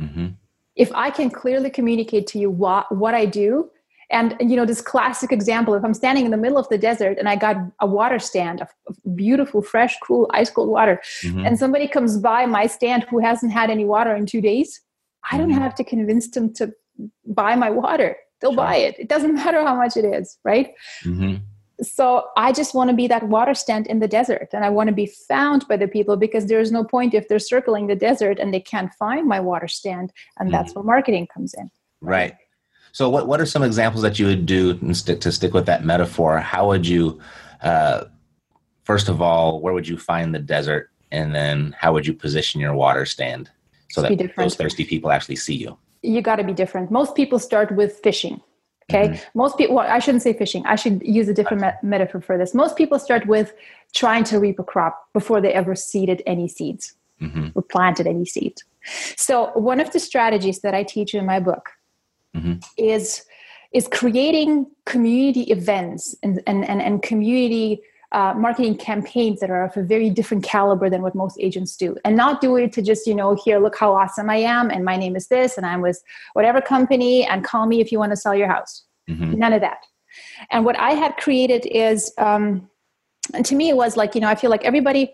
[0.01, 0.29] mm-hmm.
[0.77, 3.71] if i can clearly communicate to you what, what i do
[4.11, 7.19] and you know this classic example if i'm standing in the middle of the desert
[7.19, 8.69] and i got a water stand of,
[9.15, 11.47] beautiful fresh cool ice cold water mm-hmm.
[11.47, 14.81] and somebody comes by my stand who hasn't had any water in two days
[15.31, 15.61] i don't mm-hmm.
[15.61, 16.73] have to convince them to
[17.27, 18.57] buy my water they'll sure.
[18.57, 20.73] buy it it doesn't matter how much it is right
[21.05, 21.37] mm-hmm
[21.83, 24.89] so i just want to be that water stand in the desert and i want
[24.89, 28.39] to be found by the people because there's no point if they're circling the desert
[28.39, 31.71] and they can't find my water stand and mm that's where marketing comes in.
[32.01, 32.35] Right.
[32.93, 35.67] So what, what are some examples that you would do and stick to stick with
[35.67, 36.39] that metaphor?
[36.39, 37.21] How would you
[37.63, 38.05] uh,
[38.85, 40.91] first of all where would you find the desert?
[41.13, 43.51] And then how would you position your water stand
[43.91, 45.79] so that those thirsty people actually see you?
[46.03, 46.91] You got to be different.
[46.91, 48.41] Most people start with fishing
[48.89, 49.09] Okay.
[49.09, 49.39] Mm-hmm.
[49.39, 50.65] Most people, well, I shouldn't say fishing.
[50.67, 52.55] I should use a different me- metaphor for this.
[52.55, 53.53] Most people start with
[53.95, 57.49] trying to reap a crop before they ever seeded any seeds mm-hmm.
[57.55, 58.65] or planted any seeds.
[59.17, 61.69] So, one of the strategies that I teach in my book
[62.35, 62.55] mm-hmm.
[62.77, 63.25] is
[63.73, 67.81] is creating community events and, and, and, and community
[68.13, 71.97] uh, marketing campaigns that are of a very different caliber than what most agents do.
[72.05, 74.85] And not do it to just you know here look how awesome i am and
[74.85, 78.13] my name is this and i'm with whatever company and call me if you want
[78.13, 78.85] to sell your house.
[79.09, 79.39] Mm-hmm.
[79.39, 79.79] none of that.
[80.51, 82.69] And what i had created is um,
[83.35, 85.13] and to me it was like you know i feel like everybody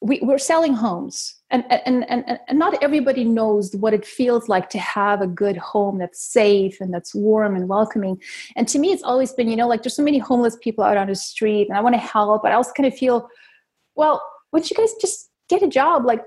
[0.00, 4.68] we, we're selling homes and, and, and, and not everybody knows what it feels like
[4.70, 8.20] to have a good home that's safe and that's warm and welcoming.
[8.56, 10.96] And to me, it's always been, you know, like there's so many homeless people out
[10.96, 13.28] on the street and I want to help, but I also kind of feel,
[13.94, 16.26] well, wouldn't you guys just get a job like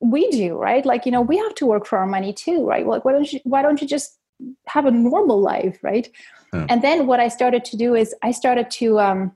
[0.00, 0.84] we do, right?
[0.84, 2.86] Like, you know, we have to work for our money too, right?
[2.86, 4.18] Like, why don't you, why don't you just
[4.66, 6.08] have a normal life, right?
[6.52, 6.66] Yeah.
[6.68, 9.32] And then what I started to do is I started to, um,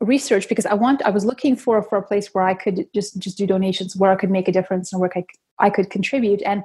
[0.00, 3.18] research because I want I was looking for for a place where I could just
[3.18, 5.24] just do donations where I could make a difference and where I,
[5.58, 6.42] I could contribute.
[6.42, 6.62] And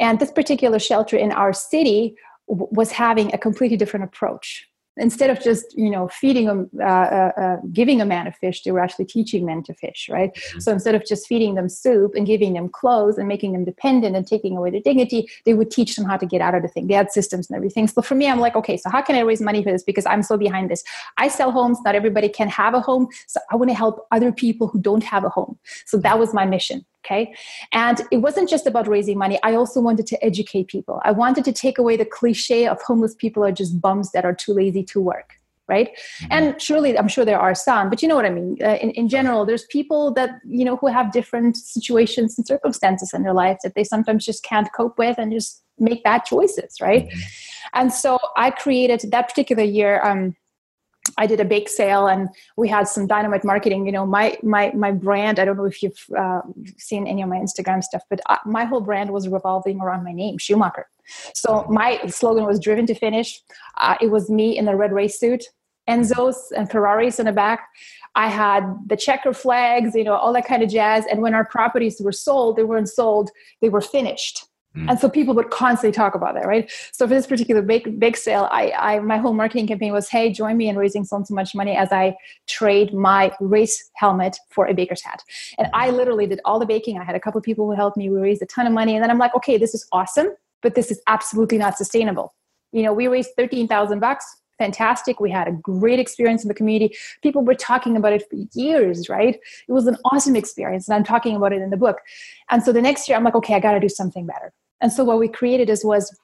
[0.00, 2.16] and this particular shelter in our city
[2.48, 4.67] w- was having a completely different approach
[4.98, 8.62] instead of just you know feeding them uh, uh, uh, giving a man a fish
[8.62, 10.34] they were actually teaching men to fish right?
[10.34, 10.60] Mm-hmm.
[10.60, 14.16] so instead of just feeding them soup and giving them clothes and making them dependent
[14.16, 16.68] and taking away their dignity they would teach them how to get out of the
[16.68, 16.86] thing.
[16.86, 17.88] They had systems and everything.
[17.88, 19.82] So for me i'm like okay so how can i raise money for this?
[19.82, 20.82] Because i'm so behind this.
[21.16, 21.78] I sell homes.
[21.84, 23.08] Not everybody can have a home.
[23.26, 25.58] So i want to help other people who don't have a home.
[25.86, 27.34] So that was my mission Okay.
[27.72, 29.38] And it wasn't just about raising money.
[29.42, 31.00] I also wanted to educate people.
[31.04, 34.34] I wanted to take away the cliche of homeless people are just bums that are
[34.34, 35.34] too lazy to work.
[35.68, 35.90] Right.
[35.90, 36.26] Mm-hmm.
[36.30, 38.56] And surely, I'm sure there are some, but you know what I mean?
[38.62, 43.12] Uh, in, in general, there's people that, you know, who have different situations and circumstances
[43.12, 46.80] in their lives that they sometimes just can't cope with and just make bad choices.
[46.80, 47.08] Right.
[47.08, 47.20] Mm-hmm.
[47.74, 50.02] And so I created that particular year.
[50.02, 50.36] Um,
[51.18, 53.84] I did a bake sale and we had some dynamite marketing.
[53.86, 55.38] You know, my my my brand.
[55.38, 56.40] I don't know if you've uh,
[56.78, 60.12] seen any of my Instagram stuff, but uh, my whole brand was revolving around my
[60.12, 60.86] name, Schumacher.
[61.34, 63.40] So my slogan was "Driven to Finish."
[63.76, 65.44] Uh, it was me in the red race suit,
[65.88, 67.68] Enzo's and Ferraris in the back.
[68.14, 71.04] I had the checker flags, you know, all that kind of jazz.
[71.10, 74.47] And when our properties were sold, they weren't sold; they were finished.
[74.78, 74.90] Mm.
[74.90, 76.70] And so people would constantly talk about that, right?
[76.92, 80.32] So for this particular big big sale, I, I my whole marketing campaign was, hey,
[80.32, 84.38] join me in raising so and so much money as I trade my race helmet
[84.50, 85.22] for a baker's hat.
[85.58, 86.98] And I literally did all the baking.
[86.98, 88.08] I had a couple of people who helped me.
[88.08, 90.28] We raised a ton of money, and then I'm like, okay, this is awesome,
[90.62, 92.34] but this is absolutely not sustainable.
[92.72, 94.24] You know, we raised thirteen thousand bucks
[94.58, 95.20] fantastic.
[95.20, 96.96] We had a great experience in the community.
[97.22, 99.38] People were talking about it for years, right?
[99.68, 100.88] It was an awesome experience.
[100.88, 101.98] And I'm talking about it in the book.
[102.50, 104.52] And so the next year, I'm like, okay, I got to do something better.
[104.80, 106.16] And so what we created is was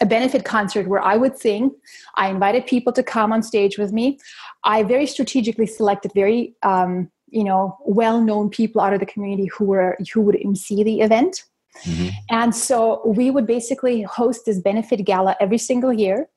[0.00, 1.70] a benefit concert where I would sing.
[2.16, 4.18] I invited people to come on stage with me.
[4.64, 9.64] I very strategically selected very um, you know well-known people out of the community who
[9.64, 11.44] were who would MC the event.
[11.84, 12.08] Mm-hmm.
[12.30, 16.28] And so we would basically host this benefit gala every single year.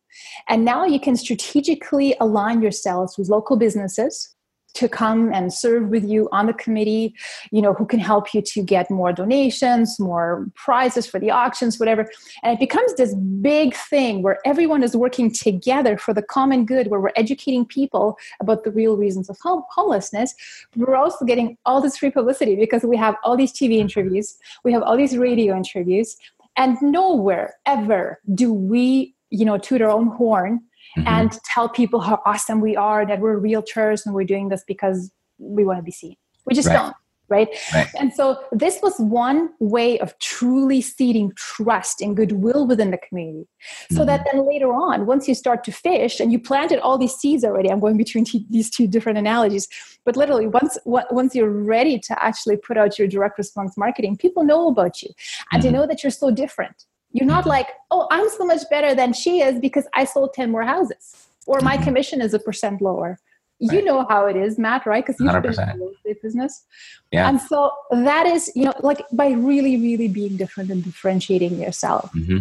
[0.48, 4.35] And now you can strategically align yourselves with local businesses
[4.76, 7.14] to come and serve with you on the committee
[7.52, 11.80] you know who can help you to get more donations more prizes for the auctions
[11.80, 12.10] whatever.
[12.44, 16.88] And it becomes this big thing where everyone is working together for the common good
[16.88, 20.34] where we're educating people about the real reasons of home- homelessness.
[20.76, 24.72] We're also getting all this free publicity because we have all these tv interviews we
[24.72, 26.18] have all these radio interviews
[26.58, 30.62] and nowhere ever do we you know toot our own horn
[30.98, 31.08] mm-hmm.
[31.08, 35.12] and tell people how awesome we are, that we're realtors and we're doing this because
[35.38, 36.16] we want to be seen.
[36.46, 36.76] We just right.
[36.76, 36.96] don't.
[37.28, 37.48] Right?
[37.74, 37.88] right?
[38.00, 43.48] And so this was one way of truly seeding trust and goodwill within the community.
[43.90, 44.06] So mm-hmm.
[44.06, 47.44] that then later on, once you start to fish and you planted all these seeds
[47.44, 49.68] already, I'm going between t- these two different analogies,
[50.06, 54.44] but literally once once you're ready to actually put out your direct response marketing, people
[54.44, 55.10] know about you
[55.52, 55.72] and mm-hmm.
[55.72, 56.86] they know that you're so different.
[57.16, 60.52] You're not like, oh, I'm so much better than she is because I sold 10
[60.52, 61.86] more houses or my mm-hmm.
[61.86, 63.18] commission is a percent lower.
[63.58, 65.06] You know how it is, Matt, right?
[65.06, 65.42] Because you've 100%.
[65.42, 66.66] been in the real estate business.
[67.14, 67.30] Yeah.
[67.30, 72.12] And so that is, you know, like by really, really being different and differentiating yourself.
[72.12, 72.40] Mm-hmm.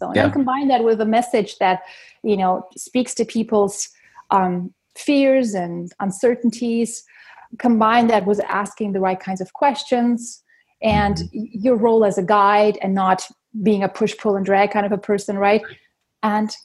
[0.00, 0.22] So and yeah.
[0.22, 1.82] then combine that with a message that,
[2.24, 3.90] you know, speaks to people's
[4.32, 7.04] um, fears and uncertainties.
[7.58, 10.42] Combine that with asking the right kinds of questions
[10.82, 11.44] and mm-hmm.
[11.52, 13.28] your role as a guide and not
[13.62, 15.62] being a push pull and drag kind of a person right
[16.22, 16.56] and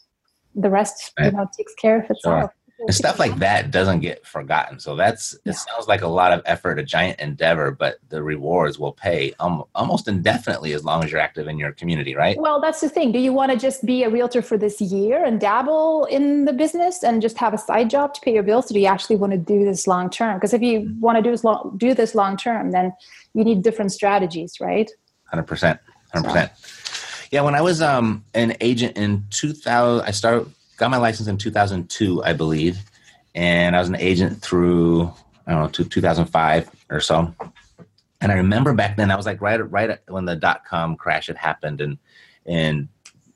[0.56, 2.54] the rest you know takes care of itself sure.
[2.88, 4.80] And stuff like that doesn't get forgotten.
[4.80, 8.80] So that's it sounds like a lot of effort, a giant endeavor, but the rewards
[8.80, 12.36] will pay um, almost indefinitely as long as you're active in your community, right?
[12.40, 13.12] Well, that's the thing.
[13.12, 16.54] Do you want to just be a realtor for this year and dabble in the
[16.54, 18.72] business and just have a side job to pay your bills?
[18.72, 20.38] Or do you actually want to do this long term?
[20.38, 21.00] Because if you mm-hmm.
[21.00, 22.94] want to do this long, do this long term, then
[23.36, 24.90] you need different strategies, right?
[25.26, 25.80] Hundred percent,
[26.14, 26.52] hundred percent.
[27.32, 31.38] Yeah, when I was um, an agent in 2000, I started got my license in
[31.38, 32.80] 2002, I believe,
[33.36, 35.14] and I was an agent through
[35.48, 37.34] I don't know to 2005 or so.
[38.20, 41.28] And I remember back then, I was like right right when the dot com crash
[41.28, 41.98] had happened, and
[42.46, 42.88] and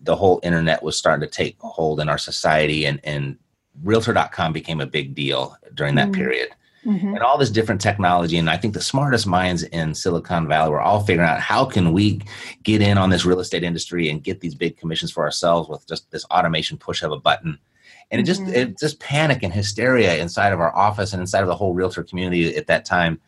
[0.01, 3.38] the whole internet was starting to take hold in our society, and and
[3.83, 6.15] Realtor.com became a big deal during that mm.
[6.15, 6.49] period
[6.86, 7.15] mm-hmm.
[7.15, 8.38] and all this different technology.
[8.38, 11.91] And I think the smartest minds in Silicon Valley were all figuring out how can
[11.91, 12.21] we
[12.63, 15.88] get in on this real estate industry and get these big commissions for ourselves with
[15.88, 17.58] just this automation push of a button.
[18.12, 18.54] And it just mm-hmm.
[18.54, 22.04] it just panic and hysteria inside of our office and inside of the whole realtor
[22.04, 23.20] community at that time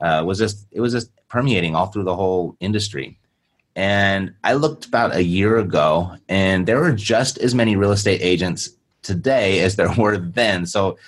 [0.00, 3.18] uh, was just it was just permeating all through the whole industry.
[3.74, 8.20] And I looked about a year ago, and there were just as many real estate
[8.20, 8.70] agents
[9.02, 10.66] today as there were then.
[10.66, 10.98] So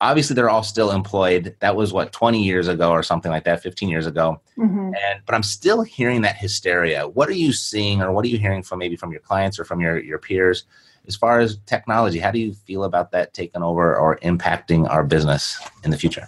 [0.00, 3.62] obviously they're all still employed that was what 20 years ago or something like that
[3.62, 4.92] 15 years ago mm-hmm.
[4.94, 8.38] and but i'm still hearing that hysteria what are you seeing or what are you
[8.38, 10.64] hearing from maybe from your clients or from your, your peers
[11.06, 15.04] as far as technology, how do you feel about that taking over or impacting our
[15.04, 16.26] business in the future?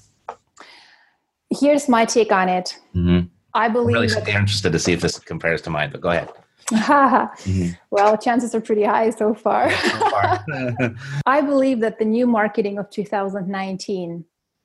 [1.51, 2.79] Here's my take on it.
[2.95, 3.27] Mm-hmm.
[3.55, 3.97] I believe.
[3.97, 6.29] I'm really interested to see if this compares to mine, but go ahead.
[6.71, 7.69] Mm-hmm.
[7.91, 9.71] well, chances are pretty high so far.
[9.71, 10.45] So far.
[11.27, 14.25] I believe that the new marketing of 2019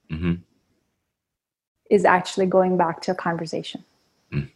[0.10, 0.34] hmm
[1.90, 3.84] is actually going back to a conversation.
[4.32, 4.50] Mm.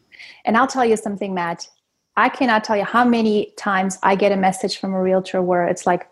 [0.45, 1.67] And I'll tell you something, Matt.
[2.15, 5.67] I cannot tell you how many times I get a message from a realtor where
[5.67, 6.09] it's like,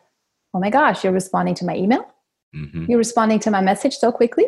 [0.54, 2.06] oh my gosh, you're responding to my email?
[2.54, 4.46] hmm You're responding to my message so quickly?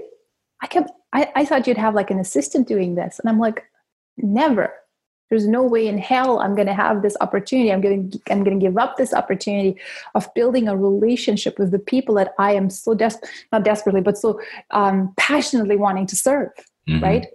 [0.62, 3.20] I kept I, I thought you'd have like an assistant doing this.
[3.20, 3.64] And I'm like,
[4.18, 4.74] never.
[5.30, 7.72] There's no way in hell I'm gonna have this opportunity.
[7.72, 9.78] I'm gonna I'm gonna give up this opportunity
[10.16, 14.18] of building a relationship with the people that I am so desperate not desperately, but
[14.18, 14.40] so
[14.72, 16.50] um, passionately wanting to serve
[16.88, 17.02] Mhm.
[17.02, 17.28] right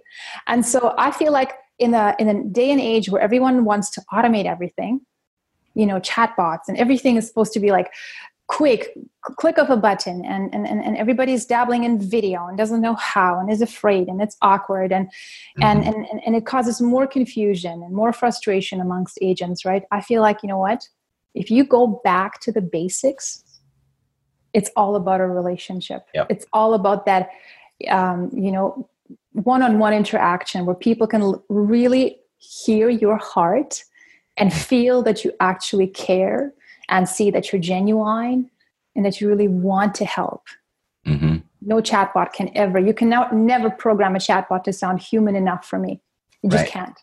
[0.47, 3.89] and so i feel like in a in a day and age where everyone wants
[3.91, 5.01] to automate everything
[5.75, 7.91] you know chatbots and everything is supposed to be like
[8.53, 12.93] quick click of a button and, and and everybody's dabbling in video and doesn't know
[12.93, 15.09] how and is afraid and it's awkward and
[15.59, 19.83] and, and and and it causes more confusion and more frustration amongst agents right?
[19.91, 20.87] I feel like you know what?
[21.33, 23.43] If you go back to the basics
[24.53, 26.05] it's all about a relationship.
[26.13, 26.27] Yep.
[26.29, 27.29] it's all about that
[27.89, 28.87] um, you know
[29.31, 33.83] one-on-one interaction where people can really hear your heart
[34.37, 36.53] and feel that you actually care
[36.89, 38.49] and see that you're genuine
[38.95, 40.43] and that you really want to help
[41.05, 45.35] hmm no chatbot can ever you can now never program a chatbot to sound human
[45.35, 46.01] enough for me
[46.41, 46.71] you just Right.
[46.71, 46.99] can't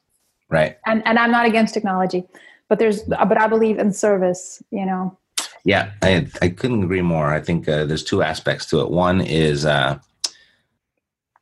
[0.50, 0.76] Right.
[0.86, 2.24] and and i'm not against technology
[2.68, 5.16] but there's but i believe in service you know
[5.64, 7.28] Yeah, I I couldn't agree more.
[7.34, 8.88] I think uh, there's two aspects to it.
[8.90, 9.98] One is uh,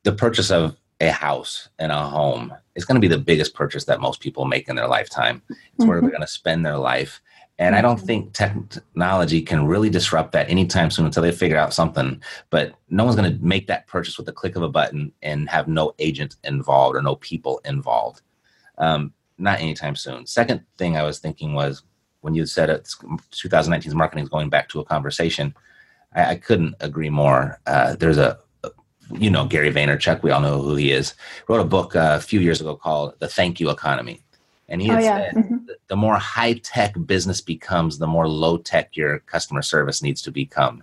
[0.05, 3.84] the purchase of a house and a home is going to be the biggest purchase
[3.84, 5.43] that most people make in their lifetime.
[5.74, 7.20] It's where they're going to spend their life.
[7.61, 11.74] And I don't think technology can really disrupt that anytime soon until they figure out
[11.74, 12.22] something.
[12.50, 15.48] But no one's going to make that purchase with the click of a button and
[15.50, 18.22] have no agent involved or no people involved.
[18.78, 20.24] Um, not anytime soon.
[20.26, 21.82] Second thing I was thinking was
[22.20, 25.52] when you said it's 2019's marketing is going back to a conversation,
[26.14, 27.59] I, I couldn't agree more.
[27.66, 28.70] Uh, there's a, a-
[29.12, 31.14] you know, Gary Vaynerchuk, we all know who he is,
[31.48, 34.20] wrote a book uh, a few years ago called The Thank You Economy.
[34.68, 35.66] And he oh yeah said, Mhm.
[35.66, 40.22] the- the more high tech business becomes, the more low tech your customer service needs
[40.22, 40.82] to become.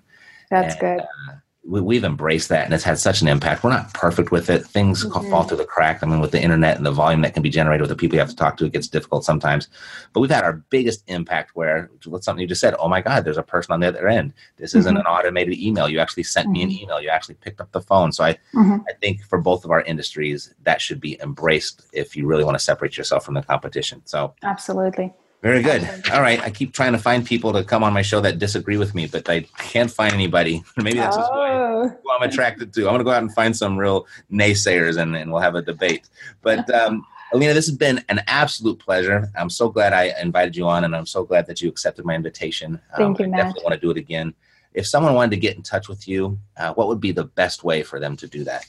[0.50, 1.36] that's and, good uh,
[1.68, 3.64] we, we've embraced that, and it's had such an impact.
[3.64, 5.30] We're not perfect with it; things Mhm.
[5.30, 6.04] fall through the crack.
[6.04, 8.16] I mean, with the internet and the volume that can be generated with the people
[8.16, 9.68] you have to talk to, it gets difficult sometimes.
[10.14, 13.26] But we've had our biggest impact where, with something you just said, oh my God,
[13.26, 14.34] there's a person on the other end.
[14.58, 15.00] This isn't Mhm.
[15.00, 15.90] an automated email.
[15.90, 17.02] You actually sent me an email.
[17.02, 18.12] You actually picked up the phone.
[18.12, 18.84] So I, Mhm.
[18.88, 22.58] I think for both of our industries, that should be embraced if you really want
[22.58, 24.02] to separate yourself from the competition.
[24.06, 25.88] So absolutely very good.
[26.12, 26.42] All right.
[26.42, 29.06] I keep trying to find people to come on my show that disagree with me,
[29.06, 30.64] but I can't find anybody.
[30.78, 31.88] Maybe that's oh.
[31.88, 32.82] who I'm attracted to.
[32.82, 35.62] I'm going to go out and find some real naysayers and, and we'll have a
[35.62, 36.10] debate.
[36.42, 39.30] But, um, Alina, this has been an absolute pleasure.
[39.38, 42.16] I'm so glad I invited you on and I'm so glad that you accepted my
[42.16, 42.80] invitation.
[42.98, 43.38] Thank you, I Matt.
[43.38, 44.34] definitely want to do it again.
[44.74, 47.64] If someone wanted to get in touch with you, uh, what would be the best
[47.64, 48.66] way for them to do that?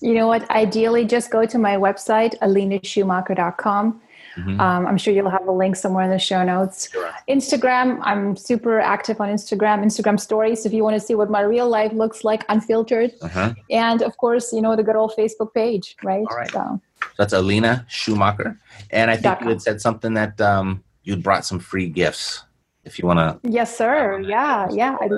[0.00, 0.50] You know what?
[0.50, 4.00] Ideally, just go to my website, alinaschumacher.com.
[4.36, 4.60] Mhm.
[4.60, 6.90] Um, I'm sure you'll have a link somewhere in the show notes.
[6.90, 7.10] Sure.
[7.28, 10.66] Instagram, I'm super active on Instagram, Instagram stories.
[10.66, 13.12] If you want to see what my real life looks like, unfiltered.
[13.22, 13.54] Uh-huh.
[13.70, 16.26] And of course, you know, the good old Facebook page, right?
[16.30, 16.50] All right.
[16.50, 16.80] So,
[17.18, 18.58] That's Alina Schumacher.
[18.90, 22.44] And I think you had said something that um, you'd brought some free gifts.
[22.84, 24.20] If you want to yes, sir.
[24.20, 24.96] Yeah, yeah.
[25.00, 25.08] I,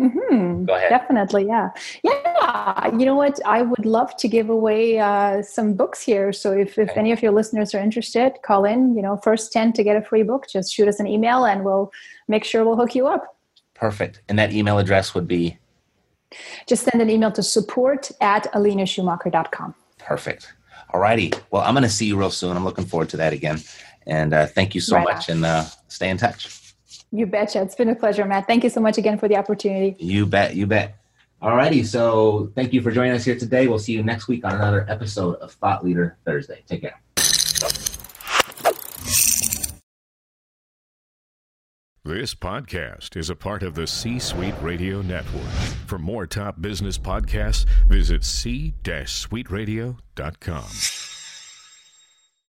[0.00, 0.10] that.
[0.10, 0.90] hmm Go ahead.
[0.90, 1.70] Definitely, yeah.
[2.02, 3.38] Yeah, you know what?
[3.46, 6.32] I would love to give away uh, some books here.
[6.32, 7.00] So if, if Okay.
[7.00, 8.94] any of your listeners are interested, call in.
[8.96, 11.64] You know, first 10 to get a free book, just shoot us an email and
[11.64, 11.90] we'll
[12.28, 13.36] make sure we'll hook you up.
[13.74, 14.22] Perfect.
[14.28, 15.58] And that email address would be
[16.66, 19.74] Just send an email to support at alinaschumacher.com.
[19.98, 20.52] perfect.
[20.92, 21.32] All righty.
[21.50, 22.56] Well, I'm going to see you real soon.
[22.56, 23.60] I'm looking forward to that again.
[24.06, 25.36] And uh, thank you so Right much on.
[25.36, 26.48] and uh, stay in touch.
[27.12, 27.62] You betcha.
[27.62, 28.46] It's been a pleasure, Matt.
[28.46, 29.96] Thank you so much again for the opportunity.
[29.98, 30.54] You bet.
[30.54, 30.96] You bet.
[31.42, 31.82] All righty.
[31.84, 33.66] So thank you for joining us here today.
[33.66, 36.62] We'll see you next week on another episode of Thought Leader Thursday.
[36.66, 37.00] Take care.
[42.02, 45.50] This podcast is a part of the C Suite Radio Network.
[45.86, 51.09] For more top business podcasts, visit c-suiteradio.com.